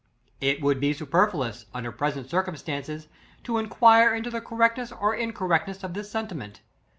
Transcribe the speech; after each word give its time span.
It 0.39 0.61
would 0.63 0.79
be 0.79 0.93
superfluous, 0.93 1.67
under 1.75 1.91
present 1.91 2.27
circumstan 2.27 2.83
ces, 2.83 3.07
to 3.43 3.59
enquire 3.59 4.15
into 4.15 4.31
the 4.31 4.41
correctness 4.41 4.91
or 4.91 5.15
in^ 5.15 5.31
correctness 5.31 5.83
of 5.83 5.93
this 5.93 6.09
sentiment. 6.09 6.61